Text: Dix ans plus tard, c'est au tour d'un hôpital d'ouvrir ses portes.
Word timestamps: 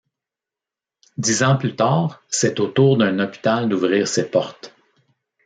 Dix 1.17 1.43
ans 1.43 1.57
plus 1.57 1.75
tard, 1.75 2.23
c'est 2.27 2.59
au 2.59 2.65
tour 2.65 2.97
d'un 2.97 3.19
hôpital 3.19 3.69
d'ouvrir 3.69 4.07
ses 4.07 4.31
portes. 4.31 4.73